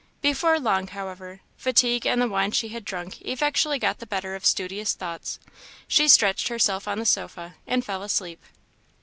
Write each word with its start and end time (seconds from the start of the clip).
Before 0.23 0.59
long, 0.59 0.87
however, 0.87 1.41
fatigue 1.57 2.07
and 2.07 2.19
the 2.19 2.27
wine 2.27 2.49
she 2.53 2.69
had 2.69 2.83
drunk 2.83 3.21
effectually 3.21 3.77
got 3.77 3.99
the 3.99 4.07
better 4.07 4.33
of 4.33 4.47
studious 4.47 4.95
thoughts; 4.95 5.37
she 5.87 6.07
stretched 6.07 6.47
herself 6.47 6.87
on 6.87 6.97
the 6.97 7.05
sofa 7.05 7.53
and 7.67 7.85
fell 7.85 8.01
asleep. 8.01 8.41